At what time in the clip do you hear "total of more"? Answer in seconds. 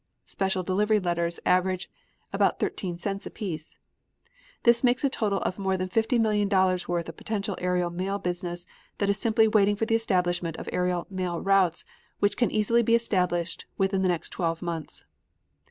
5.11-5.77